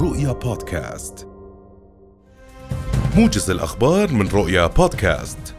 [0.00, 1.28] رؤيا بودكاست.
[3.16, 5.54] موجز الأخبار من رؤيا بودكاست.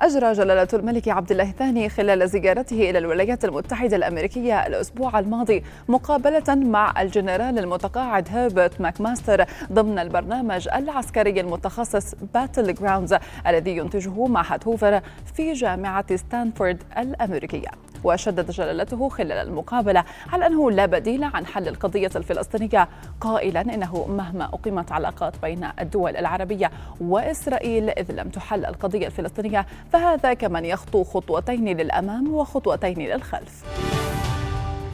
[0.00, 6.54] أجرى جلالة الملك عبد الله الثاني خلال زيارته إلى الولايات المتحدة الأمريكية الأسبوع الماضي مقابلة
[6.54, 13.14] مع الجنرال المتقاعد هيربرت ماكماستر ضمن البرنامج العسكري المتخصص Battlegrounds
[13.46, 15.00] الذي ينتجه معهد هوفر
[15.34, 17.70] في جامعة ستانفورد الأمريكية.
[18.04, 22.88] وشدد جلالته خلال المقابلة على أنه لا بديل عن حل القضية الفلسطينية.
[23.20, 26.70] قائلا إنه مهما أقيمت علاقات بين الدول العربية
[27.00, 33.64] وإسرائيل إذ لم تحل القضية الفلسطينية فهذا كمن يخطو خطوتين للأمام وخطوتين للخلف.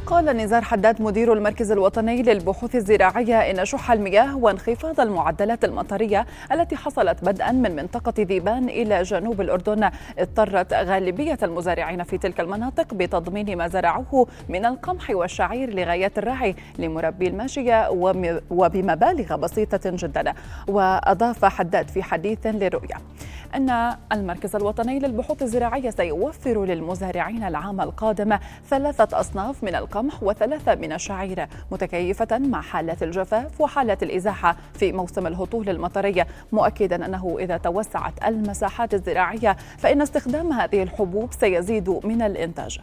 [0.07, 6.77] قال نزار حداد مدير المركز الوطني للبحوث الزراعية إن شح المياه وانخفاض المعدلات المطرية التي
[6.77, 9.91] حصلت بدءا من منطقة ذيبان إلى جنوب الأردن.
[10.19, 17.27] اضطرت غالبية المزارعين في تلك المناطق بتضمين ما زرعوه من القمح والشعير لغايات الرعي لمربي
[17.27, 17.91] الماشية
[18.51, 20.35] وبمبالغ بسيطة جدا.
[20.69, 22.97] وأضاف حداد في حديث للرؤية
[23.57, 28.39] أن المركز الوطني للبحوث الزراعية سيوفر للمزارعين العام القادم
[28.71, 35.27] ثلاثة أصناف من القمح وثلاثة من الشعير متكيفة مع حالات الجفاف وحالات الإزاحة في موسم
[35.27, 42.81] الهطول المطري مؤكدا أنه إذا توسعت المساحات الزراعية فإن استخدام هذه الحبوب سيزيد من الإنتاج.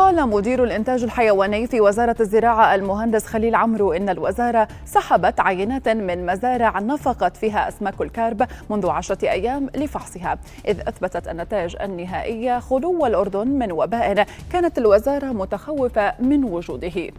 [0.00, 6.26] قال مدير الإنتاج الحيواني في وزارة الزراعة المهندس خليل عمرو إن الوزارة سحبت عينات من
[6.26, 10.38] مزارع نفقت فيها أسماك الكارب منذ عشرة أيام لفحصها.
[10.68, 14.26] إذ أثبتت النتائج النهائية خلو الأردن من وباء.
[14.52, 17.10] كانت الوزارة متخوفة من وجوده.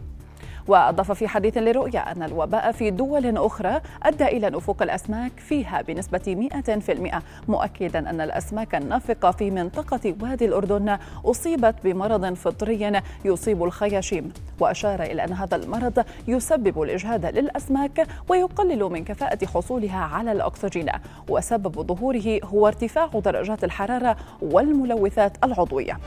[0.67, 6.49] وأضاف في حديث لرؤيا أن الوباء في دول أخرى أدى إلى نفوق الأسماك فيها بنسبة
[6.67, 14.33] 100% مؤكدا أن الأسماك النافقة في منطقة وادي الأردن أصيبت بمرض فطري يصيب الخياشيم.
[14.59, 20.89] وأشار إلى أن هذا المرض يسبب الإجهاد للأسماك ويقلل من كفاءة حصولها على الأكسجين.
[21.29, 25.97] وسبب ظهوره هو ارتفاع درجات الحرارة والملوثات العضوية.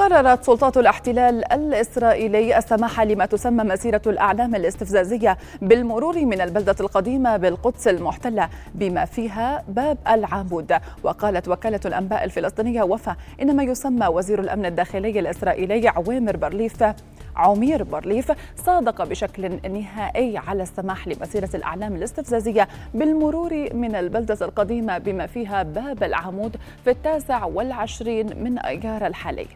[0.00, 7.88] قررت سلطات الاحتلال الإسرائيلي السماح لما تسمى مسيرة الأعلام الاستفزازية بالمرور من البلدة القديمة بالقدس
[7.88, 10.72] المحتلة بما فيها باب العمود.
[11.02, 16.84] وقالت وكالة الأنباء الفلسطينية وفا إن ما يسمى وزير الأمن الداخلي الإسرائيلي عوامر برليف
[17.40, 18.32] عمير بارليف
[18.66, 26.02] صادق بشكل نهائي على السماح لمسيرة الأعلام الاستفزازية بالمرور من البلدة القديمة بما فيها باب
[26.02, 29.46] العمود في التاسع والعشرين من أيار الحالي.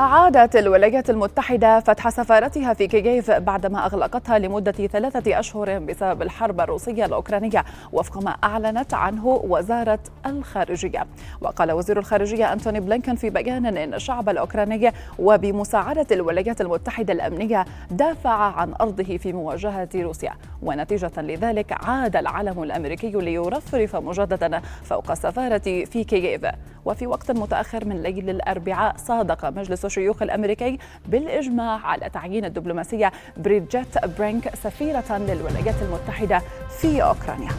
[0.00, 7.04] أعادت الولايات المتحدة فتح سفارتها في كييف بعدما أغلقتها لمدة ثلاثة أشهر بسبب الحرب الروسية
[7.04, 11.06] الأوكرانية وفق ما أعلنت عنه وزارة الخارجية.
[11.40, 18.30] وقال وزير الخارجية أنتوني بلينكن في بيان أن الشعب الأوكراني وبمساعدة الولايات المتحدة الأمنية دافع
[18.30, 20.32] عن أرضه في مواجهة روسيا.
[20.62, 26.46] ونتيجة لذلك عاد العلم الأمريكي ليرفرف مجددا فوق السفارة في كييف.
[26.84, 34.06] وفي وقت متأخر من ليل الأربعاء صادق مجلس الشيوخ الأمريكي بالإجماع على تعيين الدبلوماسية بريدجيت
[34.18, 36.42] برينك سفيرة للولايات المتحدة
[36.80, 37.50] في أوكرانيا.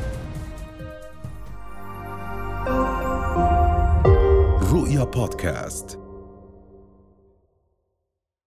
[4.74, 6.01] رؤيا بودكاست.